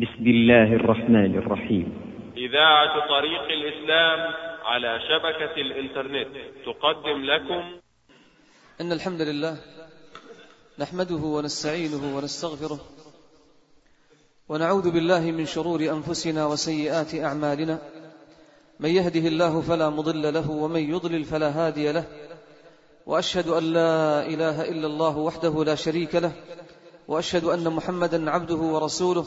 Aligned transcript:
بسم 0.00 0.26
الله 0.26 0.72
الرحمن 0.80 1.38
الرحيم. 1.38 1.86
إذاعة 2.36 2.94
طريق 3.08 3.44
الإسلام 3.58 4.20
على 4.64 4.98
شبكة 5.08 5.54
الإنترنت 5.60 6.28
تقدم 6.66 7.24
لكم. 7.24 7.62
إن 8.80 8.92
الحمد 8.92 9.20
لله 9.20 9.56
نحمده 10.78 11.22
ونستعينه 11.36 12.16
ونستغفره 12.16 12.80
ونعوذ 14.48 14.90
بالله 14.90 15.20
من 15.20 15.44
شرور 15.44 15.80
أنفسنا 15.80 16.46
وسيئات 16.46 17.14
أعمالنا. 17.14 17.78
من 18.80 18.90
يهده 18.90 19.28
الله 19.28 19.60
فلا 19.60 19.90
مضل 19.90 20.34
له 20.34 20.50
ومن 20.50 20.80
يضلل 20.80 21.24
فلا 21.24 21.48
هادي 21.48 21.92
له. 21.92 22.04
وأشهد 23.06 23.48
أن 23.48 23.72
لا 23.72 24.26
إله 24.26 24.68
إلا 24.68 24.86
الله 24.86 25.18
وحده 25.18 25.64
لا 25.64 25.74
شريك 25.74 26.14
له. 26.14 26.32
وأشهد 27.08 27.44
أن 27.44 27.72
محمدا 27.72 28.30
عبده 28.30 28.60
ورسوله. 28.74 29.26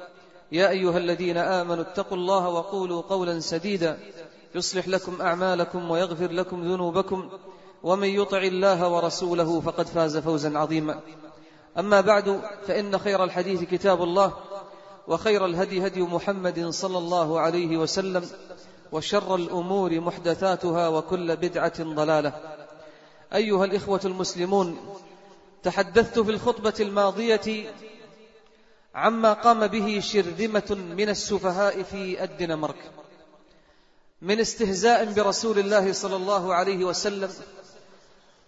يا 0.51 0.69
أيها 0.69 0.97
الذين 0.97 1.37
آمنوا 1.37 1.83
اتقوا 1.83 2.17
الله 2.17 2.49
وقولوا 2.49 3.01
قولا 3.01 3.39
سديدا 3.39 3.99
يصلح 4.55 4.87
لكم 4.87 5.21
أعمالكم 5.21 5.91
ويغفر 5.91 6.31
لكم 6.31 6.63
ذنوبكم 6.63 7.29
ومن 7.83 8.07
يطع 8.07 8.37
الله 8.37 8.89
ورسوله 8.89 9.61
فقد 9.61 9.87
فاز 9.87 10.17
فوزا 10.17 10.57
عظيما 10.57 10.99
أما 11.79 12.01
بعد 12.01 12.41
فإن 12.67 12.97
خير 12.97 13.23
الحديث 13.23 13.63
كتاب 13.63 14.03
الله 14.03 14.33
وخير 15.07 15.45
الهدي 15.45 15.87
هدي 15.87 16.01
محمد 16.01 16.69
صلى 16.69 16.97
الله 16.97 17.39
عليه 17.39 17.77
وسلم 17.77 18.25
وشر 18.91 19.35
الأمور 19.35 19.99
محدثاتها 19.99 20.87
وكل 20.87 21.35
بدعة 21.35 21.83
ضلالة 21.83 22.33
أيها 23.33 23.65
الإخوة 23.65 24.01
المسلمون 24.05 24.77
تحدثت 25.63 26.19
في 26.19 26.31
الخطبة 26.31 26.73
الماضية 26.79 27.71
عما 28.95 29.33
قام 29.33 29.67
به 29.67 29.99
شرذمة 29.99 30.77
من 30.97 31.09
السفهاء 31.09 31.83
في 31.83 32.23
الدنمارك. 32.23 32.91
من 34.21 34.39
استهزاء 34.39 35.05
برسول 35.05 35.59
الله 35.59 35.93
صلى 35.93 36.15
الله 36.15 36.55
عليه 36.55 36.85
وسلم 36.85 37.29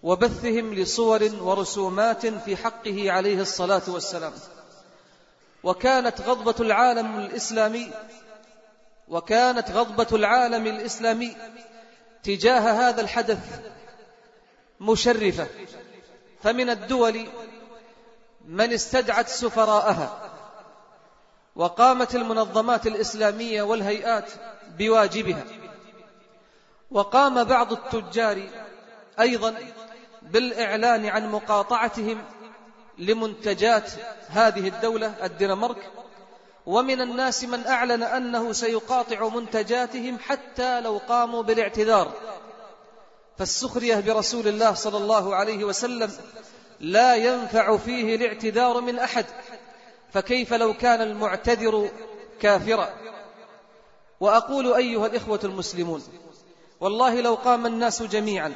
وبثهم 0.04 0.74
لصور 0.74 1.30
ورسومات 1.42 2.26
في 2.26 2.56
حقه 2.56 3.12
عليه 3.12 3.42
الصلاة 3.42 3.82
والسلام. 3.88 4.34
وكانت 5.64 6.22
غضبة 6.22 6.56
العالم 6.60 7.20
الإسلامي 7.20 7.92
وكانت 9.08 9.72
غضبة 9.72 10.08
العالم 10.18 10.68
الإسلامي 10.68 11.36
تجاه 12.24 12.60
هذا 12.60 13.02
الحدث 13.02 13.62
مشرفة. 14.80 15.48
فمن 16.44 16.70
الدول 16.70 17.28
من 18.48 18.74
استدعت 18.74 19.30
سفراءها. 19.30 20.33
وقامت 21.56 22.16
المنظمات 22.16 22.88
الإسلامية 22.88 23.62
والهيئات 23.64 24.32
بواجبها. 24.78 25.44
وقام 26.92 27.44
بعض 27.44 27.72
التجار 27.72 28.44
أيضا 29.20 29.56
بالإعلان 30.22 31.06
عن 31.06 31.32
مقاطعتهم 31.32 32.24
لمنتجات 32.98 33.92
هذه 34.28 34.68
الدولة 34.68 35.14
الدنمارك. 35.24 35.92
ومن 36.66 37.02
الناس 37.02 37.44
من 37.44 37.68
أعلن 37.68 38.04
أنه 38.04 38.52
سيقاطع 38.52 39.28
منتجاتهم 39.28 40.20
حتى 40.20 40.82
لو 40.82 41.02
قاموا 41.08 41.44
بالاعتذار. 41.44 42.12
فالسخرية 43.38 44.00
برسول 44.00 44.48
الله 44.48 44.74
صلى 44.74 44.98
الله 44.98 45.36
عليه 45.36 45.64
وسلم 45.64 46.12
لا 46.80 47.16
ينفع 47.16 47.78
فيه 47.78 48.16
الاعتذار 48.16 48.82
من 48.82 49.00
أحد. 49.00 49.26
فكيف 50.14 50.54
لو 50.54 50.74
كان 50.74 51.02
المعتذر 51.02 51.90
كافرا؟ 52.40 52.90
وأقول 54.20 54.74
أيها 54.74 55.08
الإخوة 55.08 55.40
المسلمون 55.44 56.04
والله 56.80 57.22
لو 57.22 57.36
قام 57.36 57.66
الناس 57.66 58.04
جميعا 58.04 58.56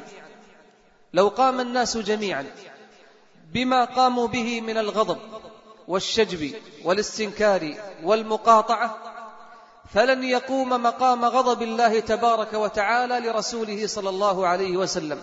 لو 1.12 1.28
قام 1.28 1.60
الناس 1.60 1.96
جميعا 1.96 2.46
بما 3.52 3.84
قاموا 3.84 4.26
به 4.26 4.60
من 4.60 4.78
الغضب 4.78 5.18
والشجب 5.88 6.54
والاستنكار 6.84 7.74
والمقاطعة 8.02 8.98
فلن 9.94 10.24
يقوم 10.24 10.68
مقام 10.68 11.24
غضب 11.24 11.62
الله 11.62 12.00
تبارك 12.00 12.54
وتعالى 12.54 13.20
لرسوله 13.20 13.86
صلى 13.86 14.08
الله 14.08 14.46
عليه 14.46 14.76
وسلم. 14.76 15.20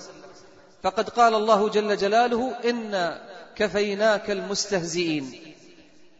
فقد 0.83 1.09
قال 1.09 1.35
الله 1.35 1.69
جل 1.69 1.97
جلاله 1.97 2.55
إنا 2.69 3.21
كفيناك 3.55 4.31
المستهزئين 4.31 5.54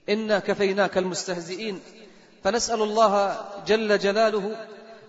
إنا 0.09 0.39
كفيناك 0.39 0.97
المستهزئين. 0.97 1.79
فنسأل 2.43 2.81
الله 2.81 3.45
جل 3.67 3.99
جلاله 3.99 4.67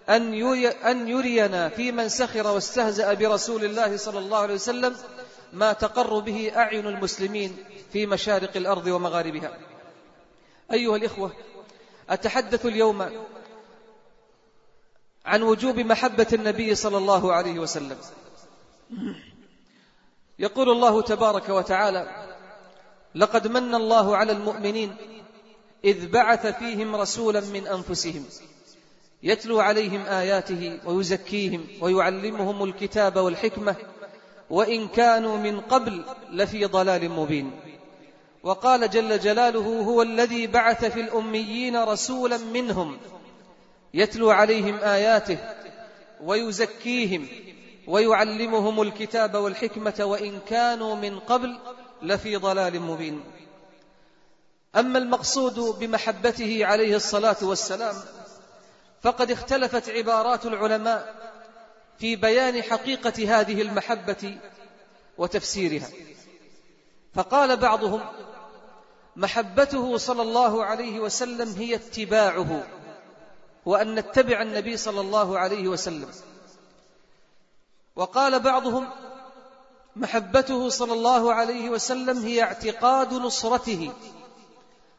أن 0.09 0.34
أن 0.65 1.09
يرينا 1.09 1.69
في 1.69 1.93
من 1.93 2.09
سخر 2.09 2.47
واستهزأ 2.47 3.15
برسول 3.15 3.65
الله 3.65 3.97
صلى 3.97 4.19
الله 4.19 4.39
عليه 4.39 4.55
وسلم 4.55 4.97
ما 5.53 5.73
تقر 5.73 6.19
به 6.19 6.53
أعين 6.57 6.87
المسلمين 6.87 7.57
في 7.93 8.07
مشارق 8.07 8.57
الأرض 8.57 8.87
ومغاربها. 8.87 9.59
أيها 10.73 10.97
الإخوة 10.97 11.33
أتحدث 12.11 12.67
اليوم 12.67 13.27
عن 15.25 15.43
وجوب 15.43 15.78
محبة 15.78 16.27
النبي 16.33 16.75
صلى 16.75 16.97
الله 16.97 17.33
عليه 17.33 17.59
وسلم. 17.59 17.97
يقول 20.39 20.71
الله 20.71 21.03
تبارك 21.03 21.49
وتعالى 21.49 22.26
لقد 23.16 23.47
من 23.49 23.75
الله 23.75 24.16
على 24.16 24.32
المؤمنين 24.32 24.97
إذ 25.84 26.09
بعث 26.09 26.47
فيهم 26.47 26.97
رسولا 26.97 27.41
من 27.41 27.66
أنفسهم 27.66 28.25
يتلو 29.22 29.60
عليهم 29.60 30.00
آياته 30.06 30.81
ويزكيهم 30.84 31.66
ويعلمهم 31.81 32.65
الكتاب 32.65 33.16
والحكمة 33.16 33.77
وإن 34.50 34.88
كانوا 34.88 35.37
من 35.37 35.60
قبل 35.60 36.04
لفي 36.31 36.65
ضلال 36.65 37.10
مبين. 37.10 37.50
وقال 38.43 38.91
جل 38.91 39.19
جلاله 39.19 39.83
هو 39.83 40.03
الذي 40.03 40.47
بعث 40.47 40.84
في 40.84 41.00
الأميين 41.00 41.77
رسولا 41.77 42.38
منهم 42.38 42.98
يتلو 43.94 44.31
عليهم 44.31 44.77
آياته 44.77 45.38
ويزكيهم 46.25 47.27
ويعلمهم 47.87 48.83
الكتاب 48.83 49.34
والحكمة 49.34 49.94
وإن 50.00 50.38
كانوا 50.48 50.94
من 50.97 51.19
قبل 51.19 51.59
لفي 52.06 52.37
ضلال 52.37 52.81
مبين. 52.81 53.25
أما 54.77 54.99
المقصود 54.99 55.55
بمحبته 55.55 56.67
عليه 56.67 56.97
الصلاة 56.97 57.37
والسلام 57.43 57.94
فقد 59.03 59.31
اختلفت 59.31 59.89
عبارات 59.89 60.47
العلماء 60.47 61.15
في 61.99 62.16
بيان 62.16 62.62
حقيقة 62.62 63.41
هذه 63.41 63.62
المحبة 63.62 64.39
وتفسيرها. 65.19 65.89
فقال 67.15 67.56
بعضهم 67.56 68.00
محبته 69.16 69.97
صلى 69.97 70.22
الله 70.22 70.65
عليه 70.65 71.00
وسلم 71.00 71.49
هي 71.49 71.75
اتباعه 71.75 72.66
وأن 73.66 73.95
نتبع 73.95 74.42
النبي 74.42 74.77
صلى 74.77 75.01
الله 75.01 75.39
عليه 75.39 75.69
وسلم. 75.69 76.10
وقال 77.97 78.41
بعضهم 78.41 78.89
محبته 79.97 80.69
صلى 80.69 80.93
الله 80.93 81.34
عليه 81.34 81.71
وسلم 81.71 82.19
هي 82.19 82.43
اعتقاد 82.43 83.15
نصرته 83.15 83.93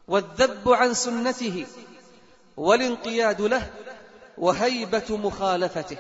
والذب 0.07 0.69
عن 0.69 0.94
سنته 0.94 1.65
والانقياد 2.57 3.41
له 3.41 3.71
وهيبة 4.38 5.17
مخالفته. 5.17 5.97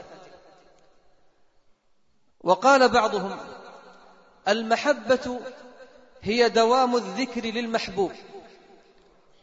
وقال 2.41 2.89
بعضهم 2.89 3.39
المحبة 4.47 5.39
هي 6.21 6.49
دوام 6.49 6.95
الذكر 6.95 7.45
للمحبوب 7.45 8.11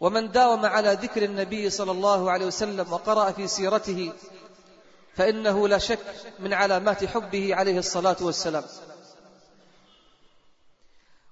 ومن 0.00 0.30
داوم 0.30 0.66
على 0.66 0.92
ذكر 0.92 1.22
النبي 1.22 1.70
صلى 1.70 1.90
الله 1.90 2.30
عليه 2.30 2.46
وسلم 2.46 2.92
وقرأ 2.92 3.30
في 3.30 3.46
سيرته 3.46 4.12
فإنه 5.14 5.68
لا 5.68 5.78
شك 5.78 5.98
من 6.38 6.52
علامات 6.52 7.04
حبه 7.04 7.54
عليه 7.54 7.78
الصلاة 7.78 8.16
والسلام. 8.20 8.64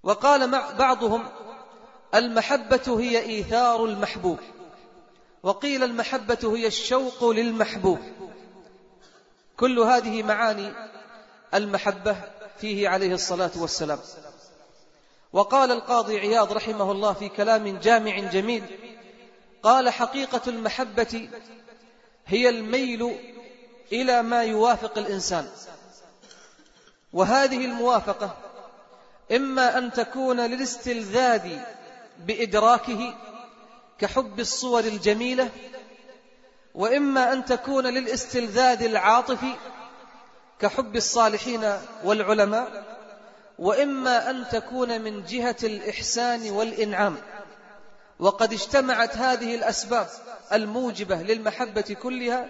وقال 0.02 0.50
بعضهم 0.78 1.28
المحبة 2.14 3.00
هي 3.00 3.18
إيثار 3.18 3.84
المحبوب 3.84 4.38
وقيل 5.42 5.84
المحبة 5.84 6.56
هي 6.56 6.66
الشوق 6.66 7.30
للمحبوب. 7.30 7.98
كل 9.56 9.78
هذه 9.78 10.22
معاني 10.22 10.72
المحبة 11.54 12.16
فيه 12.58 12.88
عليه 12.88 13.14
الصلاة 13.14 13.50
والسلام. 13.56 13.98
وقال 15.32 15.72
القاضي 15.72 16.18
عياض 16.18 16.52
رحمه 16.52 16.92
الله 16.92 17.12
في 17.12 17.28
كلام 17.28 17.78
جامع 17.78 18.18
جميل 18.18 18.64
قال 19.62 19.90
حقيقة 19.90 20.40
المحبة 20.46 21.28
هي 22.26 22.48
الميل 22.48 23.18
إلى 23.92 24.22
ما 24.22 24.42
يوافق 24.42 24.98
الإنسان. 24.98 25.48
وهذه 27.12 27.64
الموافقة 27.64 28.36
إما 29.32 29.78
أن 29.78 29.92
تكون 29.92 30.40
للاستلذاذ 30.40 31.58
بإدراكه 32.26 33.14
كحب 33.98 34.40
الصور 34.40 34.84
الجميلة 34.84 35.48
وإما 36.74 37.32
أن 37.32 37.44
تكون 37.44 37.86
للاستلذاذ 37.86 38.82
العاطفي 38.82 39.54
كحب 40.60 40.96
الصالحين 40.96 41.78
والعلماء 42.04 42.92
وإما 43.58 44.30
أن 44.30 44.48
تكون 44.48 45.00
من 45.00 45.24
جهة 45.24 45.56
الإحسان 45.64 46.50
والإنعام. 46.50 47.16
وقد 48.18 48.52
اجتمعت 48.52 49.16
هذه 49.16 49.54
الأسباب 49.54 50.08
الموجبة 50.52 51.16
للمحبة 51.22 51.96
كلها 52.02 52.48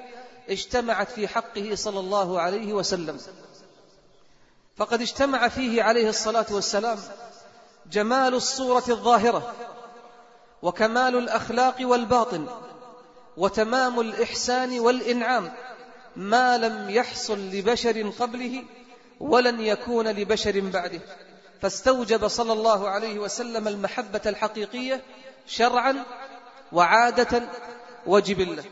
اجتمعت 0.49 1.11
في 1.11 1.29
حقه 1.29 1.75
صلى 1.75 2.01
الله 2.01 2.41
عليه 2.41 2.73
وسلم. 2.73 3.19
فقد 4.77 5.01
اجتمع 5.01 5.49
فيه 5.49 5.83
عليه 5.83 6.09
الصلاة 6.09 6.47
والسلام 6.51 6.99
جمال 7.93 8.35
الصورة 8.35 8.85
الظاهرة 8.89 9.55
وكمال 10.63 11.19
الأخلاق 11.19 11.77
والباطن 11.81 12.47
وتمام 13.37 14.01
الإحسان 14.01 14.81
والإنعام 14.81 15.53
ما 16.17 16.59
لم 16.59 16.91
يحصل 16.91 17.39
لبشر 17.39 18.13
قبله 18.21 18.65
ولن 19.21 19.61
يكون 19.61 20.09
لبشر 20.09 20.61
بعده. 20.61 21.01
فاستوجب 21.63 22.29
صلى 22.29 22.53
الله 22.53 22.89
عليه 22.89 23.19
وسلم 23.19 23.69
المحبة 23.69 24.21
الحقيقية 24.27 25.03
شرعا 25.47 26.05
وعادة 26.73 27.43
وجبلة 28.07 28.65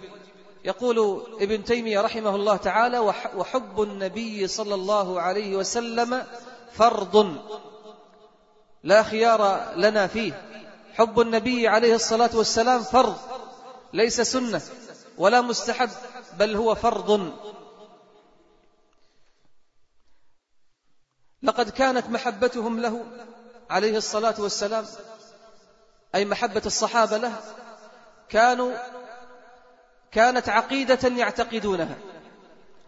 يقول 0.64 1.26
ابن 1.40 1.64
تيمية 1.64 2.00
رحمه 2.00 2.34
الله 2.34 2.56
تعالى 2.56 2.98
وحب 3.34 3.82
النبي 3.82 4.46
صلى 4.46 4.74
الله 4.74 5.20
عليه 5.20 5.56
وسلم 5.56 6.26
فرض 6.72 7.36
لا 8.82 9.02
خيار 9.02 9.72
لنا 9.76 10.06
فيه. 10.06 10.46
حب 10.94 11.20
النبي 11.20 11.68
عليه 11.68 11.94
الصلاة 11.94 12.30
والسلام 12.34 12.82
فرض 12.82 13.16
ليس 13.92 14.20
سنة 14.20 14.62
ولا 15.18 15.40
مستحب 15.40 15.90
بل 16.38 16.56
هو 16.56 16.74
فرض. 16.74 17.32
لقد 21.42 21.70
كانت 21.70 22.06
محبتهم 22.06 22.80
له 22.80 23.04
عليه 23.70 23.96
الصلاة 23.96 24.34
والسلام 24.38 24.86
أي 26.14 26.24
محبة 26.24 26.62
الصحابة 26.66 27.16
له 27.16 27.40
كانوا 28.28 28.72
كانت 30.12 30.48
عقيدة 30.48 31.08
يعتقدونها 31.08 31.96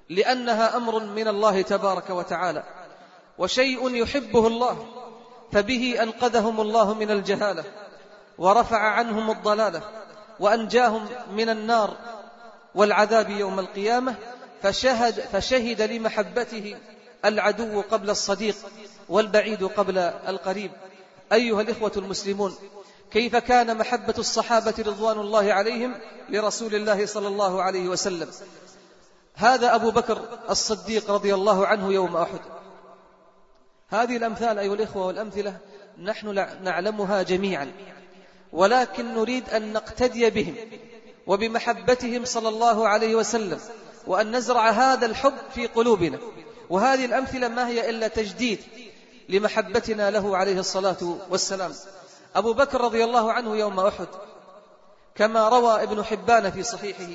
لأنها 0.09 0.77
أمر 0.77 0.99
من 0.99 1.29
الله 1.29 1.63
تبارك 1.63 2.11
وتعالى 2.11 2.65
وشيء 3.39 3.95
يحبه 3.95 4.47
الله 4.47 4.87
فبه 5.53 6.03
أنقذهم 6.03 6.61
الله 6.61 6.95
من 6.95 7.11
الجهالة 7.11 7.65
ورفع 8.39 8.79
عنهم 8.79 9.31
الضلالة 9.31 9.83
وأنجاهم 10.41 11.09
من 11.33 11.49
النار 11.49 11.97
والعذاب 12.75 13.31
يوم 13.31 13.59
القيامة 13.59 14.15
فشهد, 14.63 15.21
فشهد 15.21 15.83
لمحبته 15.83 16.77
العدو 17.25 17.81
قبل 17.81 18.11
الصديق 18.11 18.57
والبعيد 19.09 19.65
قبل 19.65 19.99
القريب. 19.99 20.71
أيها 21.33 21.61
الإخوة 21.61 21.93
المسلمون 21.97 22.57
كيف 23.13 23.37
كان 23.37 23.79
محبة 23.79 24.15
الصحابة 24.19 24.75
رضوان 24.79 25.19
الله 25.19 25.53
عليهم 25.53 25.95
لرسول 26.29 26.75
الله 26.75 27.07
صلى 27.07 27.29
الله 27.29 27.63
عليه 27.63 27.89
وسلم. 27.89 28.29
هذا 29.35 29.75
أبو 29.75 29.91
بكر 29.91 30.39
الصديق 30.51 31.11
رضي 31.11 31.35
الله 31.35 31.67
عنه 31.67 31.93
يوم 31.93 32.17
أحد. 32.17 32.41
هذه 33.89 34.17
الأمثال 34.17 34.59
أيها 34.59 34.75
الإخوة 34.75 35.07
والأمثلة 35.07 35.57
نحن 36.03 36.35
نعلمها 36.63 37.23
جميعا 37.23 37.73
ولكن 38.53 39.15
نريد 39.15 39.51
أن 39.51 39.73
نقتدي 39.73 40.31
بهم 40.31 40.55
وبمحبتهم 41.27 42.25
صلى 42.25 42.49
الله 42.49 42.89
عليه 42.89 43.15
وسلم 43.15 43.61
وأن 44.07 44.37
نزرع 44.37 44.71
هذا 44.71 45.07
الحب 45.07 45.35
في 45.55 45.67
قلوبنا. 45.67 46.19
وهذه 46.71 47.05
الأمثلة 47.05 47.49
ما 47.49 47.69
هي 47.69 47.91
إلا 47.91 48.09
تجديد 48.09 48.59
لمحبتنا 49.29 50.11
له 50.11 50.37
عليه 50.37 50.59
الصلاة 50.59 51.19
والسلام. 51.31 51.73
أبو 52.35 52.53
بكر 52.53 52.81
رضي 52.81 53.05
الله 53.05 53.33
عنه 53.33 53.57
يوم 53.57 53.81
أحد 53.81 54.09
كما 55.15 55.49
روى 55.49 55.83
ابن 55.83 56.05
حبان 56.05 56.51
في 56.51 56.63
صحيحه 56.63 57.09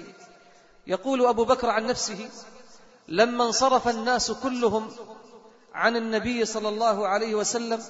يقول 0.87 1.25
أبو 1.25 1.45
بكر 1.45 1.69
عن 1.69 1.85
نفسه 1.85 2.29
لما 3.07 3.43
انصرف 3.45 3.87
الناس 3.87 4.31
كلهم 4.31 4.91
عن 5.73 5.95
النبي 5.95 6.45
صلى 6.45 6.69
الله 6.69 7.07
عليه 7.07 7.35
وسلم 7.35 7.83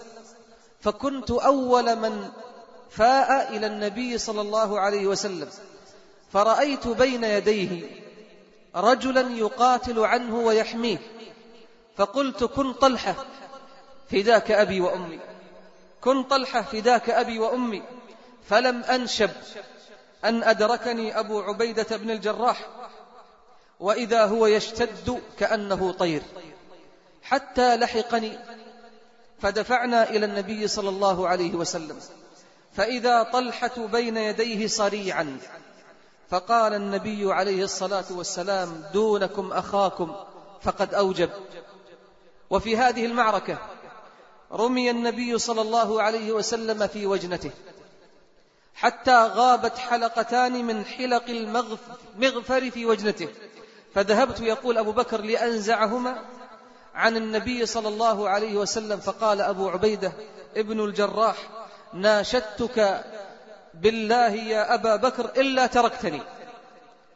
فكنت 0.82 1.32
أول 1.32 1.96
من 1.96 2.30
فاء 2.90 3.56
إلى 3.56 3.68
النبي 3.68 4.18
صلى 4.18 4.42
الله 4.42 4.80
عليه 4.80 5.08
وسلم 5.08 5.50
فرأيت 6.32 6.88
بين 6.88 7.24
يديه 7.24 8.02
رجلا 8.76 9.22
يقاتل 9.22 10.00
عنه 10.00 10.36
ويحميه 10.36 10.98
فقلت 11.98 12.44
كن 12.44 12.74
طلحة 12.74 13.16
فداك 14.12 14.52
أبي 14.52 14.82
وأمي. 14.82 15.20
كن 16.02 16.24
طلحة 16.24 16.62
فداك 16.62 17.10
أبي 17.10 17.40
وأمي 17.40 17.84
فلم 18.50 18.84
أنشب 18.84 19.30
أن 20.26 20.44
أدركني 20.44 21.20
أبو 21.20 21.42
عبيدة 21.42 21.98
بن 21.98 22.12
الجراح 22.12 22.68
وإذا 23.80 24.26
هو 24.26 24.48
يشتد 24.48 25.22
كأنه 25.40 25.92
طير. 25.92 26.22
حتى 27.24 27.76
لحقني 27.76 28.40
فدفعنا 29.40 30.10
إلى 30.10 30.26
النبي 30.26 30.68
صلى 30.68 30.90
الله 30.90 31.28
عليه 31.28 31.56
وسلم. 31.56 32.00
فإذا 32.74 33.24
طلحة 33.24 33.88
بين 33.88 34.18
يديه 34.18 34.68
صريعا 34.68 35.40
فقال 36.30 36.74
النبي 36.74 37.34
عليه 37.34 37.64
الصلاة 37.64 38.06
والسلام 38.12 38.84
دونكم 38.94 39.52
أخاكم 39.52 40.16
فقد 40.62 40.94
أوجب. 40.94 41.30
وفي 42.50 42.78
هذه 42.78 43.06
المعركة 43.06 43.58
رمي 44.52 44.92
النبي 44.92 45.38
صلى 45.38 45.62
الله 45.62 46.02
عليه 46.02 46.32
وسلم 46.32 46.88
في 46.88 47.06
وجنته 47.08 47.52
حتى 48.76 49.28
غابت 49.28 49.78
حلقتان 49.78 50.66
من 50.66 50.86
حلق 50.86 51.24
المغفر 51.30 52.72
في 52.72 52.86
وجنته. 52.86 53.28
فذهبت 53.96 54.40
يقول 54.40 54.78
أبو 54.78 54.92
بكر 54.92 55.22
لأنزعهما 55.22 56.22
عن 56.96 57.18
النبي 57.18 57.66
صلى 57.66 57.88
الله 57.88 58.30
عليه 58.30 58.56
وسلم 58.56 59.00
فقال 59.00 59.42
أبو 59.42 59.70
عبيدة 59.70 60.12
ابن 60.58 60.86
الجراح 60.86 61.36
ناشدتك 61.94 63.06
بالله 63.74 64.30
يا 64.32 64.74
أبا 64.74 64.96
بكر 64.96 65.26
إلا 65.26 65.68
تركتني. 65.68 66.22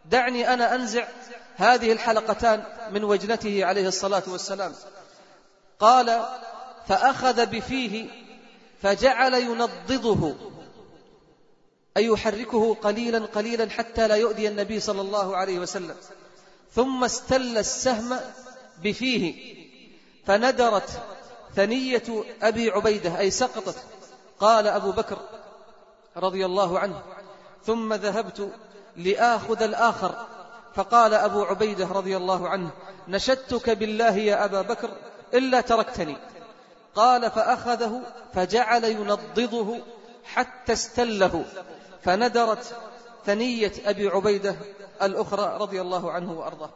دعني 0.05 0.53
أنا 0.53 0.75
أنزع 0.75 1.07
هذه 1.55 1.91
الحلقتان 1.91 2.63
من 2.91 3.03
وجنته 3.03 3.65
عليه 3.65 3.87
الصلاة 3.87 4.23
والسلام. 4.27 4.73
قال 5.79 6.25
فأخذ 6.87 7.45
بفيه 7.45 8.07
فجعل 8.81 9.33
ينضضه 9.33 10.35
أي 11.97 12.05
يحركه 12.05 12.73
قليلا 12.73 13.25
قليلا 13.25 13.69
حتى 13.69 14.07
لا 14.07 14.15
يؤذي 14.15 14.47
النبي 14.47 14.79
صلى 14.79 15.01
الله 15.01 15.37
عليه 15.37 15.59
وسلم. 15.59 15.95
ثم 16.73 17.03
استل 17.03 17.57
السهم 17.57 18.19
بفيه 18.83 19.55
فندرت 20.25 20.89
ثنية 21.55 22.03
أبي 22.41 22.69
عبيدة 22.69 23.19
أي 23.19 23.31
سقطت. 23.31 23.75
قال 24.39 24.67
أبو 24.67 24.91
بكر 24.91 25.17
رضي 26.17 26.45
الله 26.45 26.79
عنه 26.79 27.01
ثم 27.65 27.93
ذهبت 27.93 28.51
لآخذ 28.97 29.63
الآخر. 29.63 30.25
فقال 30.75 31.13
أبو 31.13 31.43
عبيدة 31.43 31.87
رضي 31.87 32.17
الله 32.17 32.49
عنه 32.49 32.71
نشدتك 33.07 33.69
بالله 33.69 34.17
يا 34.17 34.45
أبا 34.45 34.61
بكر 34.61 34.89
إلا 35.33 35.61
تركتني. 35.61 36.17
قال 36.95 37.31
فأخذه 37.31 38.01
فجعل 38.33 38.83
ينضضه 38.83 39.79
حتى 40.25 40.73
استله. 40.73 41.45
فندرت 42.03 42.75
ثنية 43.25 43.71
أبي 43.85 44.07
عبيدة 44.07 44.55
الأخرى 45.01 45.57
رضي 45.57 45.81
الله 45.81 46.11
عنه 46.11 46.31
وأرضاه. 46.31 46.69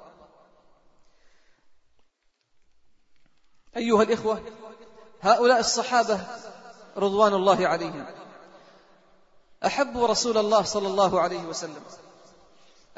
أيها 3.77 4.03
الإخوة 4.03 4.41
هؤلاء 5.21 5.59
الصحابة 5.59 6.19
رضوان 6.97 7.33
الله 7.33 7.67
عليهم. 7.67 8.05
أحبوا 9.65 10.07
رسول 10.07 10.37
الله 10.37 10.61
صلى 10.61 10.87
الله 10.87 11.21
عليه 11.21 11.43
وسلم. 11.45 11.83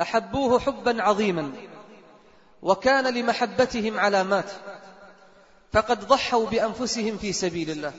أحبوه 0.01 0.59
حبا 0.59 1.03
عظيما. 1.03 1.53
وكان 2.62 3.13
لمحبتهم 3.13 4.00
علامات. 4.00 4.51
فقد 5.74 6.07
ضحوا 6.07 6.45
بأنفسهم 6.45 7.17
في 7.17 7.33
سبيل 7.33 7.69
الله 7.71 7.93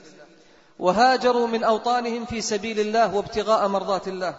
وهاجروا 0.78 1.46
من 1.46 1.64
أوطانهم 1.64 2.24
في 2.24 2.40
سبيل 2.40 2.80
الله 2.80 3.14
وابتغاء 3.14 3.68
مرضات 3.68 4.08
الله 4.08 4.36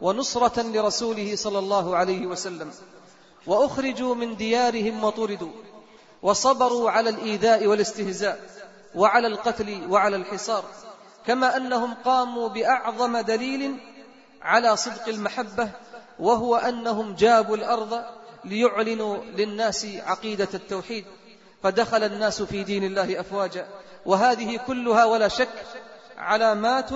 ونصرة 0.00 0.62
لرسوله 0.62 1.36
صلى 1.36 1.58
الله 1.58 1.96
عليه 1.96 2.26
وسلم 2.26 2.70
وأخرجوا 3.46 4.14
من 4.14 4.36
ديارهم 4.36 5.04
وطردوا 5.04 5.52
وصبروا 6.22 6.90
على 6.90 7.10
الإيذاء 7.10 7.66
والاستهزاء 7.66 8.40
وعلى 8.94 9.26
القتل 9.26 9.86
وعلى 9.90 10.16
الحصار 10.16 10.64
كما 11.26 11.56
أنهم 11.56 11.94
قاموا 11.94 12.48
بأعظم 12.48 13.18
دليل 13.18 13.76
على 14.42 14.76
صدق 14.76 15.08
المحبة 15.08 15.70
وهو 16.18 16.56
أنهم 16.56 17.14
جابوا 17.14 17.56
الأرض 17.56 18.04
ليعلنوا 18.44 19.16
للناس 19.16 19.86
عقيدة 19.86 20.48
التوحيد. 20.54 21.04
فدخل 21.62 22.04
الناس 22.04 22.42
في 22.42 22.64
دين 22.64 22.84
الله 22.84 23.20
أفواجا. 23.20 23.66
وهذه 24.06 24.60
كلها 24.66 25.04
ولا 25.04 25.28
شك 25.28 25.64
علامات 26.18 26.90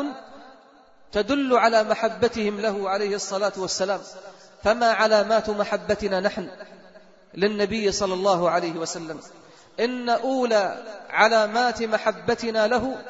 تدل 1.13 1.57
على 1.57 1.83
محبتهم 1.83 2.61
له 2.61 2.91
عليه 2.91 3.15
الصلاة 3.15 3.53
والسلام. 3.57 4.01
فما 4.65 4.87
علامات 4.87 5.51
محبتنا 5.51 6.21
نحن 6.21 6.51
للنبي 7.35 7.93
صلى 7.93 8.15
الله 8.15 8.51
عليه 8.51 8.73
وسلم؟ 8.73 9.21
إن 9.81 10.09
أولى 10.09 10.85
علامات 11.11 11.83
محبتنا 11.83 12.67
له 12.67 13.05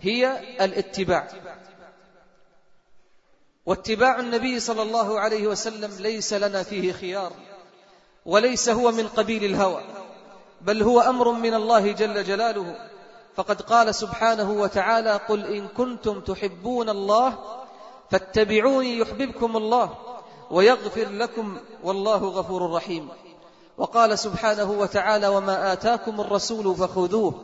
هي 0.00 0.40
الاتباع. 0.64 1.28
واتباع 3.66 4.20
النبي 4.20 4.60
صلى 4.60 4.82
الله 4.82 5.20
عليه 5.20 5.46
وسلم 5.46 5.96
ليس 6.00 6.32
لنا 6.32 6.62
فيه 6.62 6.92
خيار 6.92 7.32
وليس 8.26 8.68
هو 8.68 8.92
من 8.92 9.08
قبيل 9.08 9.44
الهوى. 9.44 9.97
بل 10.60 10.82
هو 10.82 11.00
أمر 11.00 11.32
من 11.32 11.54
الله 11.54 11.92
جل 11.92 12.24
جلاله. 12.24 12.76
فقد 13.36 13.62
قال 13.62 13.94
سبحانه 13.94 14.50
وتعالى 14.50 15.20
قل 15.28 15.44
إن 15.44 15.68
كنتم 15.68 16.20
تحبون 16.20 16.88
الله 16.88 17.38
فاتبعوني 18.10 18.98
يحببكم 18.98 19.56
الله 19.56 19.90
ويغفر 20.50 21.08
لكم 21.08 21.56
والله 21.84 22.16
غفور 22.16 22.72
رحيم. 22.72 23.08
وقال 23.78 24.18
سبحانه 24.18 24.70
وتعالى 24.70 25.28
وما 25.28 25.72
آتاكم 25.72 26.20
الرسول 26.20 26.76
فخذوه 26.76 27.34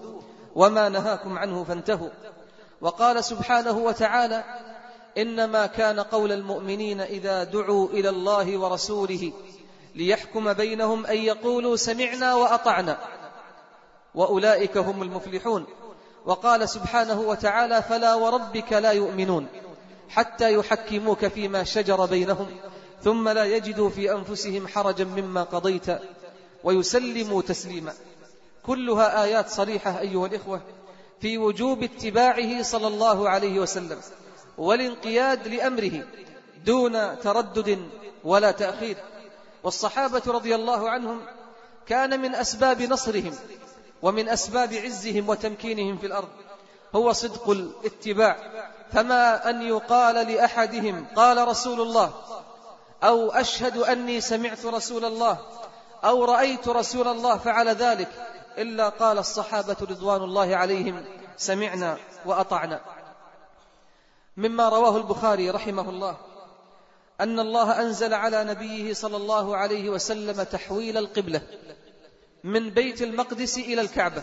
وما 0.55 0.89
نهاكم 0.89 1.39
عنه 1.39 1.65
فانتهوا. 1.65 2.11
وقال 2.81 3.25
سبحانه 3.25 3.79
وتعالى 3.79 4.45
إنما 5.19 5.67
كان 5.67 6.01
قول 6.01 6.33
المؤمنين 6.33 7.01
إذا 7.01 7.45
دعوا 7.45 7.89
إلى 7.89 8.09
الله 8.09 8.59
ورسوله 8.59 9.33
ليحكم 9.95 10.53
بينهم 10.53 11.07
أن 11.07 11.17
يقولوا 11.17 11.77
سمعنا 11.77 12.35
وأطعنا. 12.35 12.99
وأولئك 14.15 14.77
هم 14.77 15.03
المفلحون. 15.03 15.67
وقال 16.27 16.69
سبحانه 16.69 17.21
وتعالى 17.21 17.83
فلا 17.83 18.15
وربك 18.15 18.73
لا 18.73 18.91
يؤمنون. 18.91 19.47
حتى 20.09 20.55
يحكموك 20.55 21.27
فيما 21.27 21.65
شجر 21.65 22.07
بينهم. 22.07 22.47
ثم 23.03 23.29
لا 23.29 23.45
يجدوا 23.45 23.91
في 23.91 24.13
أنفسهم 24.13 24.69
حرجا 24.69 25.05
مما 25.05 25.43
قضيت. 25.43 25.87
ويسلموا 26.65 27.43
تسليما. 27.43 27.93
كلها 28.67 29.23
آيات 29.23 29.49
صريحة 29.49 30.01
أيها 30.01 30.27
الإخوة 30.27 30.61
في 31.21 31.39
وجوب 31.39 31.83
اتباعه 31.83 32.63
صلى 32.63 32.87
الله 32.87 33.29
عليه 33.29 33.61
وسلم. 33.61 34.01
والانقياد 34.59 35.49
لأمره 35.49 36.07
دون 36.65 37.21
تردد 37.21 37.89
ولا 38.25 38.51
تأخير. 38.51 38.97
والصحابة 39.65 40.23
رضي 40.27 40.55
الله 40.55 40.91
عنهم 40.91 41.21
كان 41.87 42.21
من 42.21 42.35
أسباب 42.35 42.83
نصرهم 42.83 43.35
ومن 44.03 44.29
أسباب 44.29 44.75
عزهم 44.75 45.29
وتمكينهم 45.29 45.99
في 45.99 46.07
الأرض. 46.07 46.29
هو 46.95 47.13
صدق 47.13 47.51
الاتباع. 47.51 48.37
فما 48.93 49.51
أن 49.51 49.63
يقال 49.63 50.15
لأحدهم 50.15 51.07
قال 51.17 51.49
رسول 51.49 51.81
الله 51.81 52.13
أو 53.03 53.31
أشهد 53.31 53.77
أني 53.77 54.21
سمعت 54.21 54.65
رسول 54.67 55.05
الله 55.05 55.39
أو 56.05 56.25
رأيت 56.25 56.69
رسول 56.69 57.09
الله 57.09 57.39
فعل 57.39 57.69
ذلك 57.69 58.09
إلا 58.59 58.89
قال 58.89 59.19
الصحابة 59.19 59.77
رضوان 59.81 60.23
الله 60.23 60.57
عليهم 60.57 61.05
سمعنا 61.37 61.99
وأطعنا. 62.27 62.81
مما 64.37 64.69
رواه 64.69 64.97
البخاري 64.97 65.51
رحمه 65.51 65.91
الله. 65.91 66.17
أن 67.21 67.41
الله 67.41 67.81
أنزل 67.81 68.15
على 68.15 68.45
نبيه 68.45 68.95
صلى 68.95 69.17
الله 69.17 69.57
عليه 69.57 69.91
وسلم 69.91 70.43
تحويل 70.43 70.97
القبلة 70.97 71.43
من 72.45 72.71
بيت 72.71 73.03
المقدس 73.03 73.59
إلى 73.59 73.81
الكعبة. 73.81 74.23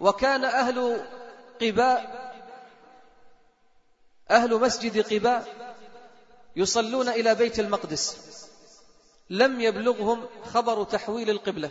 وكان 0.00 0.44
أهل 0.44 1.02
قباء 1.60 2.32
أهل 4.30 4.60
مسجد 4.60 5.12
قباء 5.12 5.46
يصلون 6.56 7.08
إلى 7.08 7.34
بيت 7.34 7.60
المقدس. 7.60 8.16
لم 9.30 9.60
يبلغهم 9.60 10.26
خبر 10.44 10.84
تحويل 10.84 11.30
القبلة. 11.30 11.70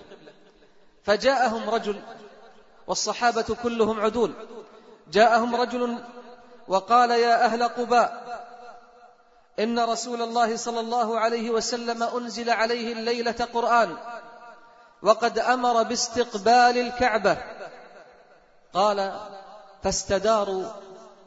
فجاءهم 1.03 1.69
رجل 1.69 2.01
والصحابة 2.87 3.57
كلهم 3.63 3.99
عدول. 3.99 4.33
جاءهم 5.11 5.55
رجل 5.55 6.03
وقال 6.67 7.11
يا 7.11 7.45
أهل 7.45 7.63
قباء 7.63 8.20
إن 9.59 9.79
رسول 9.79 10.21
الله 10.21 10.55
صلى 10.55 10.79
الله 10.79 11.19
عليه 11.19 11.49
وسلم 11.49 12.03
أنزل 12.03 12.49
عليه 12.49 12.93
الليلة 12.93 13.47
قرآن 13.53 13.97
وقد 15.01 15.39
أمر 15.39 15.83
باستقبال 15.83 16.77
الكعبة. 16.77 17.37
قال 18.73 19.19
فاستداروا 19.83 20.65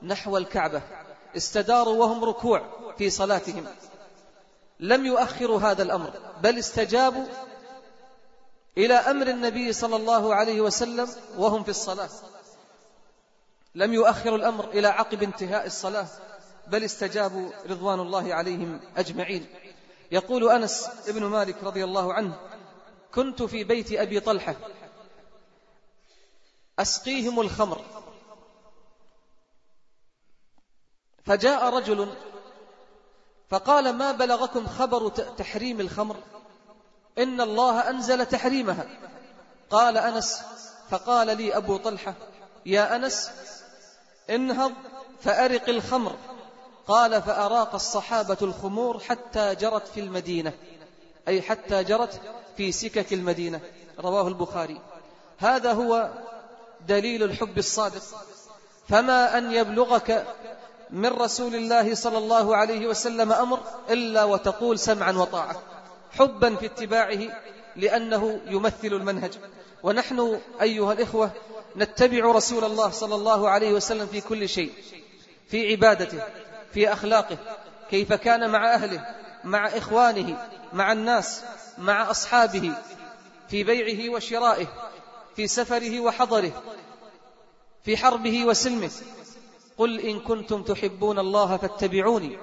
نحو 0.02 0.36
الكعبة 0.36 0.82
استداروا 1.36 1.94
وهم 1.96 2.24
ركوع 2.24 2.62
في 2.98 3.10
صلاتهم. 3.10 3.66
لم 4.80 5.06
يؤخروا 5.06 5.60
هذا 5.60 5.82
الأمر 5.82 6.10
بل 6.42 6.58
استجابوا 6.58 7.26
إلى 8.78 8.94
أمر 8.94 9.26
النبي 9.26 9.72
صلى 9.72 9.96
الله 9.96 10.34
عليه 10.34 10.60
وسلم 10.60 11.08
وهم 11.38 11.62
في 11.62 11.70
الصلاة. 11.70 12.10
لم 13.74 13.94
يؤخروا 13.94 14.36
الأمر 14.36 14.68
إلى 14.68 14.88
عقب 14.88 15.22
انتهاء 15.22 15.66
الصلاة. 15.66 16.06
بل 16.66 16.84
استجابوا 16.84 17.50
رضوان 17.66 18.00
الله 18.00 18.34
عليهم 18.34 18.80
أجمعين. 18.96 19.46
يقول 20.10 20.50
أنس 20.50 20.88
ابن 21.08 21.24
مالك 21.24 21.64
رضي 21.64 21.84
الله 21.84 22.14
عنه 22.14 22.38
كنت 23.14 23.42
في 23.42 23.64
بيت 23.64 23.92
أبي 23.92 24.20
طلحة 24.20 24.56
أسقيهم 26.78 27.40
الخمر 27.40 27.84
فجاء 31.24 31.74
رجل 31.74 32.14
فقال 33.50 33.96
ما 33.96 34.12
بلغكم 34.12 34.66
خبر 34.66 35.08
تحريم 35.08 35.80
الخمر؟ 35.80 36.16
إن 37.18 37.40
الله 37.40 37.90
أنزل 37.90 38.26
تحريمها. 38.26 38.86
قال 39.70 39.96
أنس 39.96 40.42
فقال 40.90 41.36
لي 41.36 41.56
أبو 41.56 41.76
طلحة 41.76 42.14
يا 42.66 42.96
أنس 42.96 43.30
انهض 44.30 44.72
فأرق 45.22 45.68
الخمر. 45.68 46.16
قال 46.88 47.22
فأراق 47.22 47.74
الصحابة 47.74 48.36
الخمور 48.42 48.98
حتى 48.98 49.54
جرت 49.54 49.88
في 49.88 50.00
المدينة 50.00 50.52
أي 51.28 51.42
حتى 51.42 51.84
جرت 51.84 52.20
في 52.56 52.72
سكك 52.72 53.12
المدينة 53.12 53.60
رواه 54.00 54.28
البخاري. 54.28 54.80
هذا 55.38 55.72
هو 55.72 56.10
دليل 56.88 57.22
الحب 57.22 57.58
الصادق. 57.58 58.02
فما 58.88 59.38
أن 59.38 59.52
يبلغك 59.52 60.26
من 60.90 61.08
رسول 61.08 61.54
الله 61.54 61.94
صلى 61.94 62.18
الله 62.18 62.56
عليه 62.56 62.86
وسلم 62.86 63.32
أمر 63.32 63.60
إلا 63.90 64.24
وتقول 64.24 64.78
سمعا 64.78 65.12
وطاعة 65.12 65.62
حبا 66.10 66.56
في 66.56 66.66
اتباعه 66.66 67.20
لأنه 67.76 68.40
يمثل 68.46 68.88
المنهج. 68.88 69.32
ونحن 69.82 70.40
أيها 70.60 70.92
الإخوة 70.92 71.30
نتبع 71.76 72.32
رسول 72.32 72.64
الله 72.64 72.90
صلى 72.90 73.14
الله 73.14 73.48
عليه 73.48 73.72
وسلم 73.72 74.06
في 74.06 74.20
كل 74.20 74.48
شيء 74.48 74.72
في 75.48 75.72
عبادته. 75.72 76.22
في 76.74 76.92
أخلاقه 76.92 77.38
كيف 77.90 78.12
كان 78.12 78.50
مع 78.50 78.74
أهله 78.74 79.06
مع 79.44 79.66
إخوانه 79.66 80.48
مع 80.72 80.92
الناس 80.92 81.44
مع 81.78 82.10
أصحابه 82.10 82.72
في 83.48 83.64
بيعه 83.64 84.14
وشرائه 84.14 84.66
في 85.36 85.46
سفره 85.46 86.00
وحضره 86.00 86.62
في 87.84 87.96
حربه 87.96 88.44
وسلمه. 88.44 88.90
قل 89.78 90.00
إن 90.00 90.20
كنتم 90.20 90.62
تحبون 90.62 91.18
الله 91.18 91.56
فاتبعوني 91.56 92.38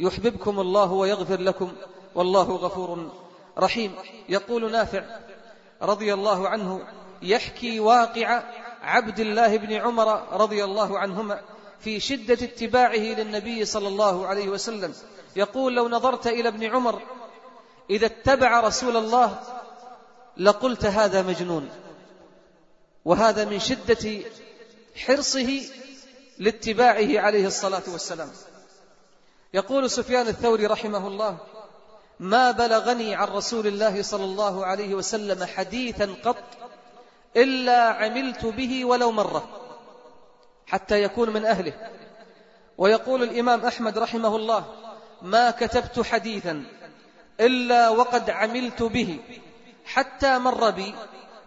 يحببكم 0.00 0.60
الله 0.60 0.92
ويغفر 0.92 1.40
لكم 1.40 1.72
والله 2.14 2.56
غفور 2.56 3.12
رحيم. 3.58 3.94
يقول 4.28 4.72
نافع 4.72 5.04
رضي 5.82 6.14
الله 6.14 6.48
عنه 6.48 6.86
يحكي 7.22 7.80
واقع 7.80 8.42
عبد 8.82 9.20
الله 9.20 9.56
بن 9.56 9.72
عمر 9.72 10.22
رضي 10.32 10.64
الله 10.64 10.98
عنهما 10.98 11.40
في 11.80 12.00
شدة 12.00 12.34
اتباعه 12.34 12.96
للنبي 12.96 13.64
صلى 13.64 13.88
الله 13.88 14.26
عليه 14.26 14.48
وسلم. 14.48 14.94
يقول 15.36 15.74
لو 15.76 15.88
نظرت 15.88 16.26
إلى 16.26 16.48
ابن 16.48 16.64
عمر 16.64 17.02
إذا 17.90 18.06
اتبع 18.06 18.60
رسول 18.60 18.96
الله 18.96 19.40
لقلت 20.36 20.84
هذا 20.84 21.22
مجنون. 21.22 21.68
وهذا 23.04 23.44
من 23.44 23.60
شدة 23.60 24.20
حرصه 24.96 25.62
لاتباعه 26.38 27.20
عليه 27.20 27.46
الصلاة 27.46 27.82
والسلام. 27.88 28.30
يقول 29.54 29.90
سفيان 29.90 30.28
الثوري 30.28 30.66
رحمه 30.66 31.08
الله 31.08 31.38
ما 32.20 32.50
بلغني 32.50 33.14
عن 33.14 33.28
رسول 33.28 33.66
الله 33.66 34.02
صلى 34.02 34.24
الله 34.24 34.66
عليه 34.66 34.94
وسلم 34.94 35.44
حديثا 35.44 36.14
قط 36.24 36.44
إلا 37.36 37.80
عملت 37.82 38.46
به 38.46 38.84
ولو 38.84 39.12
مرة. 39.12 39.65
حتى 40.66 41.02
يكون 41.02 41.30
من 41.30 41.44
أهله. 41.44 41.72
ويقول 42.78 43.22
الإمام 43.22 43.66
أحمد 43.66 43.98
رحمه 43.98 44.36
الله 44.36 44.64
ما 45.22 45.50
كتبت 45.50 46.00
حديثا 46.00 46.64
إلا 47.40 47.88
وقد 47.88 48.30
عملت 48.30 48.82
به 48.82 49.18
حتى 49.84 50.38
مر 50.38 50.70
بي 50.70 50.94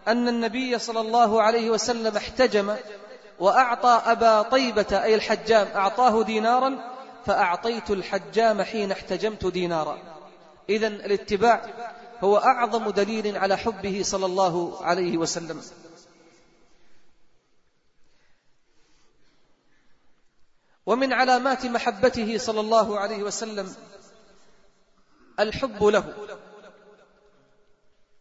أن 0.08 0.28
النبي 0.28 0.78
صلى 0.78 1.00
الله 1.00 1.42
عليه 1.42 1.70
وسلم 1.70 2.16
احتجم 2.16 2.76
وأعطى 3.38 4.02
أبا 4.06 4.42
طيبة 4.42 4.86
أي 4.92 5.14
الحجام 5.14 5.68
أعطاه 5.74 6.22
دينارا 6.22 6.78
فأعطيت 7.26 7.90
الحجام 7.90 8.62
حين 8.62 8.92
احتجمت 8.92 9.46
دينارا. 9.46 9.98
إذا 10.68 10.86
الاتباع 10.86 11.62
هو 12.20 12.36
أعظم 12.36 12.90
دليل 12.90 13.38
على 13.38 13.56
حبه 13.56 14.00
صلى 14.04 14.26
الله 14.26 14.84
عليه 14.84 15.18
وسلم. 15.18 15.62
ومن 20.90 21.12
علامات 21.12 21.66
محبته 21.66 22.38
صلى 22.38 22.60
الله 22.60 22.98
عليه 22.98 23.22
وسلم 23.22 23.74
الحب 25.40 25.84
له. 25.84 26.14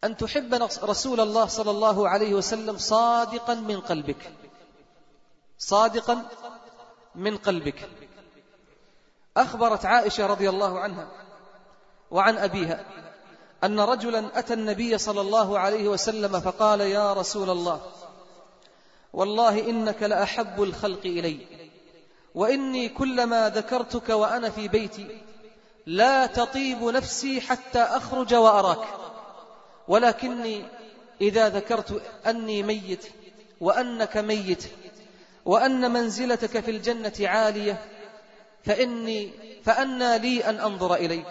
أن 0.04 0.18
تحب 0.18 0.54
رسول 0.84 1.20
الله 1.20 1.46
صلى 1.46 1.72
الله 1.72 2.10
عليه 2.10 2.34
وسلم 2.34 2.78
صادقا 2.78 3.54
من 3.54 3.80
قلبك. 3.80 4.34
صادقا 5.58 6.26
من 7.16 7.38
قلبك. 7.38 7.90
أخبرت 9.38 9.86
عائشة 9.86 10.28
رضي 10.28 10.50
الله 10.50 10.80
عنها 10.80 11.08
وعن 12.12 12.38
أبيها 12.38 12.86
أن 13.64 13.80
رجلا 13.80 14.40
أتى 14.40 14.54
النبي 14.54 14.98
صلى 14.98 15.22
الله 15.22 15.60
عليه 15.60 15.88
وسلم 15.88 16.40
فقال 16.40 16.82
يا 16.82 17.14
رسول 17.14 17.50
الله 17.50 17.82
والله 19.14 19.70
إنك 19.70 20.04
لأحب 20.04 20.64
الخلق 20.64 21.06
إلي. 21.06 21.59
وإني 22.36 22.90
كلما 22.90 23.50
ذكرتك 23.50 24.10
وأنا 24.10 24.50
في 24.50 24.68
بيتي 24.68 25.22
لا 25.86 26.26
تطيب 26.26 26.84
نفسي 26.84 27.42
حتى 27.42 27.80
أخرج 27.80 28.34
وأراك. 28.34 28.88
ولكني 29.88 30.66
إذا 31.22 31.50
ذكرت 31.50 32.02
أني 32.28 32.64
ميت 32.64 33.06
وأنك 33.62 34.18
ميت 34.18 34.64
وأن 35.46 35.92
منزلتك 35.92 36.60
في 36.60 36.72
الجنة 36.72 37.14
عالية 37.20 37.86
فإني 38.66 39.32
فأنى 39.66 40.20
لي 40.20 40.46
أن 40.46 40.60
أنظر 40.60 40.96
إليك. 40.96 41.26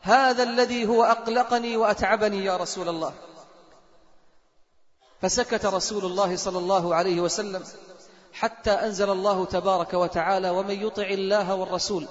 هذا 0.00 0.42
الذي 0.42 0.86
هو 0.86 1.04
أقلقني 1.04 1.76
وأتعبني 1.76 2.44
يا 2.44 2.56
رسول 2.56 2.88
الله. 2.88 3.12
فسكت 5.22 5.66
رسول 5.66 6.04
الله 6.04 6.36
صلى 6.36 6.58
الله 6.58 6.94
عليه 6.94 7.20
وسلم. 7.20 7.64
حتى 8.34 8.70
أنزل 8.70 9.10
الله 9.10 9.44
تبارك 9.44 9.94
وتعالى 9.94 10.50
ومن 10.50 10.86
يطع 10.86 11.06
الله 11.06 11.54
والرسول 11.54 12.08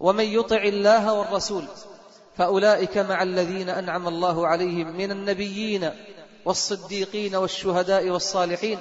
ومن 0.00 0.24
يطع 0.24 0.62
الله 0.62 1.12
والرسول 1.14 1.64
فأولئك 2.36 2.98
مع 2.98 3.22
الذين 3.22 3.68
أنعم 3.68 4.08
الله 4.08 4.46
عليهم 4.46 4.96
من 4.96 5.10
النبيين 5.10 5.90
والصديقين 6.44 7.34
والشهداء 7.36 8.10
والصالحين 8.10 8.78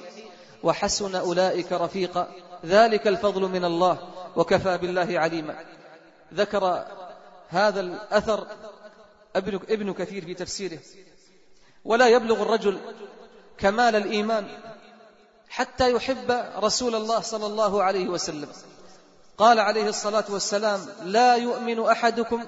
وحسن 0.63 1.15
أولئك 1.15 1.71
رفيقا. 1.71 2.27
ذلك 2.65 3.07
الفضل 3.07 3.41
من 3.41 3.65
الله 3.65 3.97
وكفى 4.35 4.77
بالله 4.77 5.19
عليما. 5.19 5.65
ذكر 6.33 6.85
هذا 7.49 7.79
الأثر 7.79 8.47
ابن, 9.69 9.93
كثير 9.93 10.25
في 10.25 10.33
تفسيره. 10.33 10.79
ولا 11.85 12.07
يبلغ 12.07 12.41
الرجل 12.41 12.79
كمال 13.57 13.95
الإيمان. 13.95 14.47
حتى 15.49 15.91
يحب 15.91 16.51
رسول 16.57 16.95
الله 16.95 17.19
صلى 17.19 17.45
الله 17.45 17.83
عليه 17.83 18.07
وسلم. 18.07 18.49
قال 19.37 19.59
عليه 19.59 19.89
الصلاة 19.89 20.25
والسلام 20.29 20.85
لا 21.03 21.35
يؤمن 21.35 21.79
أحدكم 21.79 22.45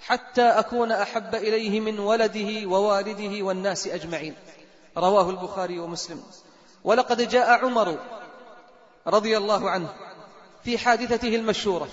حتى 0.00 0.42
أكون 0.42 0.92
أحب 0.92 1.34
إليه 1.34 1.80
من 1.80 1.98
ولده 1.98 2.68
ووالده 2.68 3.44
والناس 3.44 3.86
أجمعين. 3.86 4.34
رواه 4.96 5.30
البخاري 5.30 5.78
ومسلم. 5.78 6.22
ولقد 6.84 7.28
جاء 7.28 7.64
عمر 7.64 7.98
رضي 9.06 9.36
الله 9.36 9.70
عنه 9.70 9.94
في 10.64 10.78
حادثته 10.78 11.36
المشهورة 11.36 11.88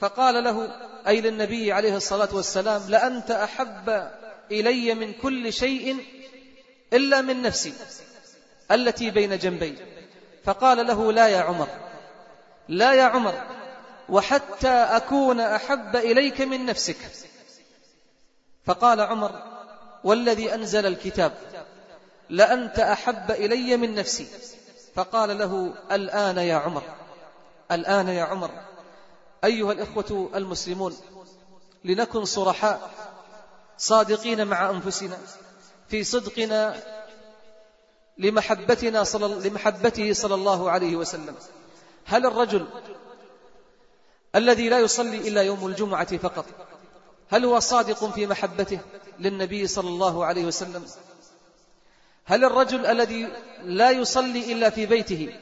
فقال 0.00 0.44
له 0.44 0.68
أي 1.06 1.20
للنبي 1.20 1.72
عليه 1.72 1.96
الصلاة 1.96 2.28
والسلام 2.32 2.82
لأنت 2.88 3.30
أحب 3.30 4.10
إلي 4.50 4.94
من 4.94 5.12
كل 5.12 5.52
شيء 5.52 5.96
إلا 6.92 7.20
من 7.20 7.42
نفسي. 7.42 7.72
التي 8.70 9.10
بين 9.10 9.38
جنبي 9.38 9.78
فقال 10.44 10.86
له 10.86 11.12
لا 11.12 11.28
يا 11.28 11.40
عمر 11.40 11.68
لا 12.68 12.92
يا 12.94 13.02
عمر 13.02 13.34
وحتى 14.08 14.68
أكون 14.68 15.40
أحب 15.40 15.96
إليك 15.96 16.40
من 16.40 16.66
نفسك. 16.66 16.96
فقال 18.64 19.00
عمر 19.00 19.42
والذي 20.04 20.54
أنزل 20.54 20.86
الكتاب 20.86 21.32
لأنت 22.30 22.78
أحب 22.78 23.30
إلي 23.30 23.76
من 23.76 23.94
نفسي. 23.94 24.26
فقال 24.94 25.38
له 25.38 25.74
الآن 25.92 26.38
يا 26.38 26.56
عمر 26.56 26.82
الآن 27.72 28.08
يا 28.08 28.24
عمر 28.24 28.50
أيها 29.44 29.72
الإخوة 29.72 30.30
المسلمون 30.34 30.96
لنكن 31.84 32.24
صرحاء 32.24 32.90
صادقين 33.78 34.46
مع 34.46 34.70
أنفسنا 34.70 35.18
في 35.88 36.04
صدقنا 36.04 36.76
لمحبتنا 38.18 39.04
صلى 39.04 39.48
لمحبته 39.48 40.12
صلى 40.12 40.34
الله 40.34 40.70
عليه 40.70 40.96
وسلم. 40.96 41.34
هل 42.04 42.26
الرجل 42.26 42.66
الذي 44.34 44.68
لا 44.68 44.78
يصلي 44.78 45.28
إلا 45.28 45.42
يوم 45.42 45.66
الجمعة 45.66 46.16
فقط 46.16 46.44
هل 47.28 47.44
هو 47.44 47.60
صادق 47.60 48.04
في 48.04 48.26
محبته 48.26 48.78
للنبي 49.18 49.66
صلى 49.66 49.88
الله 49.88 50.24
عليه 50.24 50.44
وسلم؟ 50.44 50.84
هل 52.24 52.44
الرجل 52.44 52.86
الذي 52.86 53.28
لا 53.62 53.90
يصلي 53.90 54.52
إلا 54.52 54.70
في 54.70 54.86
بيته 54.86 55.34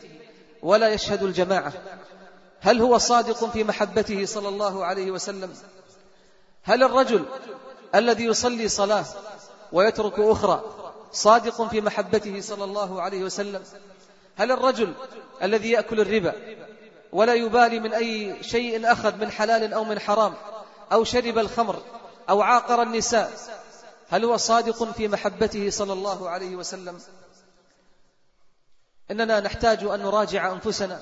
ولا 0.62 0.88
يشهد 0.88 1.22
الجماعة 1.22 1.72
هل 2.60 2.80
هو 2.80 2.98
صادق 2.98 3.44
في 3.44 3.64
محبته 3.64 4.26
صلى 4.26 4.48
الله 4.48 4.84
عليه 4.84 5.10
وسلم؟ 5.10 5.54
هل 6.62 6.82
الرجل 6.82 7.24
الذي 7.94 8.24
يصلي 8.24 8.68
صلاة 8.68 9.04
ويترك 9.72 10.18
أخرى 10.18 10.64
صادق 11.12 11.68
في 11.68 11.80
محبته 11.80 12.40
صلى 12.40 12.64
الله 12.64 13.02
عليه 13.02 13.24
وسلم. 13.24 13.62
هل 14.36 14.52
الرجل 14.52 14.94
الذي 15.42 15.70
يأكل 15.70 16.00
الربا 16.00 16.34
ولا 17.12 17.34
يبالي 17.34 17.80
من 17.80 17.92
أي 17.94 18.42
شيء 18.42 18.92
أخذ 18.92 19.16
من 19.16 19.30
حلال 19.30 19.72
أو 19.72 19.84
من 19.84 19.98
حرام 19.98 20.34
أو 20.92 21.04
شرب 21.04 21.38
الخمر 21.38 21.82
أو 22.28 22.42
عاقر 22.42 22.82
النساء 22.82 23.32
هل 24.08 24.24
هو 24.24 24.36
صادق 24.36 24.84
في 24.92 25.08
محبته 25.08 25.70
صلى 25.70 25.92
الله 25.92 26.28
عليه 26.28 26.56
وسلم؟ 26.56 26.98
إننا 29.10 29.40
نحتاج 29.40 29.84
أن 29.84 30.00
نراجع 30.00 30.52
أنفسنا 30.52 31.00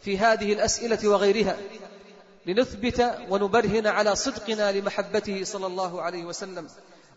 في 0.00 0.18
هذه 0.18 0.52
الأسئلة 0.52 1.08
وغيرها 1.08 1.56
لنثبت 2.46 3.14
ونبرهن 3.28 3.86
على 3.86 4.16
صدقنا 4.16 4.72
لمحبته 4.72 5.44
صلى 5.44 5.66
الله 5.66 6.02
عليه 6.02 6.24
وسلم. 6.24 6.68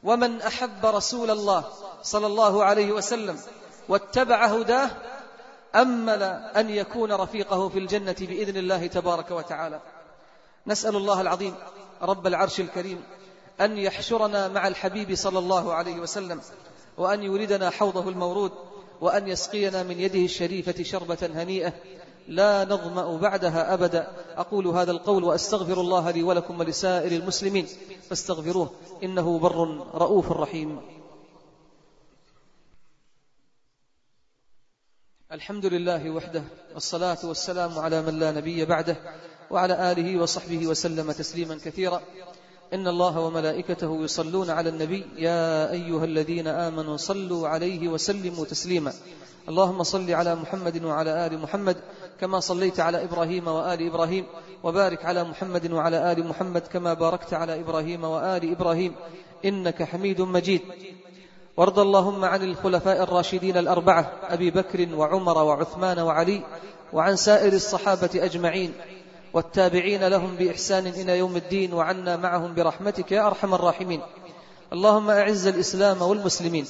ومن 0.06 0.41
أحب 0.41 0.86
رسول 0.86 1.32
الله 1.32 1.63
صلى 2.04 2.28
الله 2.28 2.63
عليه 2.63 2.91
وسلم 2.91 3.39
واتبع 3.89 4.46
هداه 4.46 4.89
أمل 5.76 6.24
أن 6.56 6.70
يكون 6.70 7.12
رفيقه 7.12 7.70
في 7.70 7.80
الجنة 7.80 8.15
بإذن 8.20 8.58
الله 8.58 8.88
تبارك 8.88 9.32
وتعالى. 9.32 9.80
نسأل 10.68 10.96
الله 10.96 11.22
العظيم 11.22 11.54
رب 12.02 12.28
العرش 12.28 12.60
الكريم 12.60 13.04
أن 13.62 13.78
يحشرنا 13.78 14.48
مع 14.48 14.68
الحبيب 14.68 15.15
صلى 15.15 15.39
الله 15.39 15.74
عليه 15.74 16.00
وسلم 16.00 16.41
وأن 16.98 17.24
يولدنا 17.24 17.70
حوضه 17.70 18.10
المورود 18.10 18.52
وأن 19.02 19.28
يسقينا 19.28 19.84
من 19.84 20.00
يده 20.00 20.20
الشريفة 20.20 20.84
شربة 20.84 21.18
هنيئة 21.34 21.74
لا 22.27 22.65
نظمأ 22.65 23.17
بعدها 23.17 23.73
أبدا. 23.73 24.07
أقول 24.38 24.67
هذا 24.67 24.91
القول 24.91 25.23
وأستغفر 25.23 25.81
الله 25.81 26.11
لي 26.11 26.23
ولكم 26.23 26.59
ولسائر 26.59 27.11
المسلمين. 27.11 27.67
فاستغفروه 28.09 28.71
إنه 29.03 29.39
بر 29.39 29.55
رؤوف 29.93 30.31
رحيم. 30.31 30.81
الحمد 35.31 35.65
لله 35.65 36.09
وحده 36.09 36.43
والصلاة 36.73 37.17
والسلام 37.23 37.79
على 37.79 38.01
من 38.01 38.19
لا 38.19 38.31
نبي 38.31 38.65
بعده 38.65 38.97
وعلى 39.51 39.91
آله 39.91 40.21
وصحبه 40.21 40.67
وسلم 40.67 41.11
تسليما 41.11 41.55
كثيرا. 41.55 42.01
إن 42.73 42.88
الله 42.88 43.19
وملائكته 43.19 44.04
يصلون 44.04 44.49
على 44.49 44.69
النبي 44.69 45.06
يا 45.17 45.71
أيها 45.71 46.06
الذين 46.06 46.47
آمنوا 46.47 46.97
صلوا 46.97 47.47
عليه 47.47 47.88
وسلموا 47.88 48.45
تسليما. 48.45 48.93
اللهم 49.49 49.84
صل 49.84 50.12
على 50.12 50.36
محمد 50.36 50.84
وعلى 50.84 51.28
آل 51.28 51.39
محمد 51.39 51.78
كما 52.19 52.39
صليت 52.39 52.80
على 52.80 53.04
إبراهيم 53.04 53.47
وآل 53.47 53.88
إبراهيم 53.88 54.25
وبارك 54.63 55.06
على 55.06 55.23
محمد 55.23 55.71
وعلى 55.71 56.12
آل 56.12 56.28
محمد 56.28 56.62
كما 56.62 56.93
باركت 56.93 57.34
على 57.34 57.60
إبراهيم 57.60 58.04
وآل 58.04 58.51
إبراهيم. 58.51 58.95
إنك 59.45 59.84
حميد 59.84 60.21
مجيد. 60.21 60.62
وارض 61.58 61.80
اللهم 61.80 62.25
عن 62.25 62.43
الخلفاء 62.43 63.04
الراشدين 63.04 63.58
الأربعة 63.58 64.12
أبي 64.23 64.51
بكر 64.51 64.95
وعمر 64.95 65.38
وعثمان 65.38 65.99
وعلي 65.99 66.41
وعن 66.93 67.15
سائر 67.15 67.54
الصحابة 67.54 68.10
أجمعين. 68.15 68.73
والتابعين 69.36 70.08
لهم 70.08 70.36
بإحسان 70.36 70.88
إلى 70.88 71.17
يوم 71.17 71.36
الدين 71.36 71.74
وعنا 71.74 72.15
معهم 72.17 72.54
برحمتك 72.54 73.12
يا 73.12 73.28
أرحم 73.28 73.54
الراحمين. 73.54 74.02
اللهم 74.74 75.10
أعز 75.10 75.48
الإسلام 75.48 76.02
والمسلمين 76.02 76.65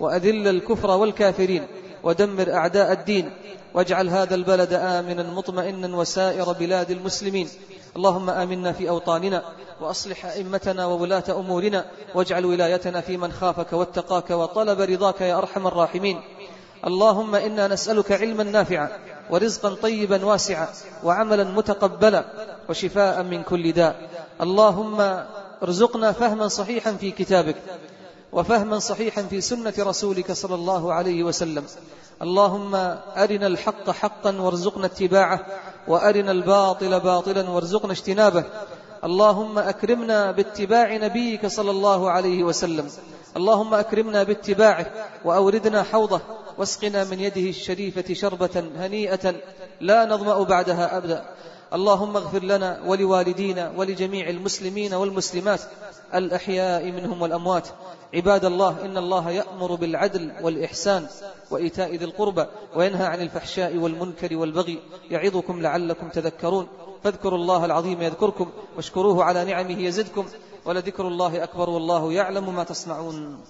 وأذل 0.00 0.48
الكفر 0.48 0.90
والكافرين 0.90 1.66
ودمر 2.02 2.52
أعداء 2.52 2.92
الدين 2.92 3.32
واجعل 3.74 4.08
هذا 4.08 4.34
البلد 4.34 4.72
آمنا 4.72 5.22
مطمئنا 5.22 5.96
وسائر 5.96 6.52
بلاد 6.52 6.90
المسلمين. 6.90 7.48
اللهم 7.96 8.30
آمنا 8.30 8.72
في 8.72 8.88
أوطاننا 8.88 9.42
وأصلح 9.80 10.26
أئمتنا 10.26 10.86
وولاة 10.86 11.24
أمورنا 11.30 11.84
واجعل 12.14 12.44
ولايتنا 12.44 13.00
في 13.00 13.16
من 13.16 13.32
خافك 13.32 13.72
واتقاك 13.72 14.30
وطلب 14.30 14.80
رضاك 14.80 15.20
يا 15.20 15.38
أرحم 15.38 15.66
الراحمين. 15.66 16.20
اللهم 16.86 17.34
إنا 17.34 17.68
نسألك 17.68 18.12
علما 18.12 18.44
نافعا 18.44 18.88
ورزقا 19.30 19.74
طيبا 19.74 20.24
واسعا 20.24 20.68
وعملا 21.04 21.44
متقبلا 21.44 22.24
وشفاء 22.68 23.22
من 23.22 23.42
كل 23.42 23.72
داء. 23.72 24.10
اللهم 24.40 25.24
ارزقنا 25.62 26.12
فهما 26.12 26.48
صحيحا 26.48 26.92
في 26.92 27.10
كتابك 27.10 27.56
وفهما 28.32 28.78
صحيحا 28.78 29.22
في 29.22 29.40
سنة 29.40 29.74
رسولك 29.78 30.32
صلى 30.32 30.54
الله 30.54 30.92
عليه 30.92 31.22
وسلم. 31.22 31.64
اللهم 32.22 32.74
أرنا 33.16 33.46
الحق 33.46 33.90
حقا 33.90 34.40
وارزقنا 34.40 34.86
اتباعه 34.86 35.46
وأرنا 35.88 36.32
الباطل 36.32 37.00
باطلا 37.00 37.50
وارزقنا 37.50 37.92
اجتنابه. 37.92 38.44
اللهم 39.04 39.58
أكرمنا 39.58 40.32
باتباع 40.32 40.96
نبيك 40.96 41.46
صلى 41.46 41.70
الله 41.70 42.10
عليه 42.10 42.44
وسلم. 42.44 42.90
اللهم 43.36 43.74
أكرمنا 43.74 44.22
باتباعه 44.22 44.86
وأوردنا 45.24 45.82
حوضه 45.82 46.20
واسقنا 46.58 47.04
من 47.04 47.20
يده 47.20 47.48
الشريفة 47.48 48.14
شربة 48.14 48.64
هنيئة 48.76 49.34
لا 49.80 50.04
نظمأ 50.04 50.42
بعدها 50.42 50.96
أبدا. 50.96 51.24
اللهم 51.74 52.16
اغفر 52.16 52.42
لنا 52.42 52.80
ولوالدينا 52.86 53.72
ولجميع 53.76 54.28
المسلمين 54.28 54.94
والمسلمات 54.94 55.60
الأحياء 56.14 56.84
منهم 56.84 57.22
والأموات. 57.22 57.68
عباد 58.14 58.44
الله 58.44 58.84
إن 58.84 58.98
الله 58.98 59.30
يأمر 59.30 59.74
بالعدل 59.74 60.32
والإحسان 60.42 61.06
وإيتاء 61.50 61.96
ذي 61.96 62.04
القربى 62.04 62.46
وينهى 62.76 63.06
عن 63.06 63.20
الفحشاء 63.20 63.76
والمنكر 63.76 64.36
والبغي. 64.36 64.78
يعظكم 65.10 65.62
لعلكم 65.62 66.08
تذكرون. 66.08 66.68
فاذكروا 67.04 67.38
الله 67.38 67.64
العظيم 67.64 68.02
يذكركم 68.02 68.50
واشكروه 68.76 69.24
على 69.24 69.44
نعمه 69.44 69.82
يزدكم 69.82 70.26
ولذكر 70.64 71.08
الله 71.08 71.44
أكبر 71.44 71.70
والله 71.70 72.12
يعلم 72.12 72.54
ما 72.54 72.64
تصنعون 72.64 73.40